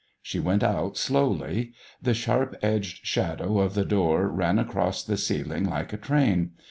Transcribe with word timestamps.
She 0.23 0.39
went 0.39 0.63
out 0.63 0.97
slowly. 0.97 1.73
The 2.01 2.15
sharp 2.15 2.55
edged 2.63 3.05
shadow 3.05 3.59
of 3.59 3.75
the 3.75 3.85
door 3.85 4.29
ran 4.29 4.57
across 4.57 5.03
the 5.03 5.15
ceiling 5.15 5.65
like 5.65 5.93
a 5.93 5.97
train. 5.97 6.53